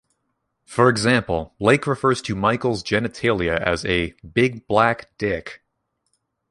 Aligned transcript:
For 0.65 0.89
example, 0.89 1.53
Lake 1.59 1.85
refers 1.85 2.23
to 2.23 2.33
Michaels' 2.33 2.81
genitalia 2.81 3.61
as 3.61 3.85
a 3.85 4.15
"big 4.33 4.65
black 4.65 5.15
dick". 5.19 5.61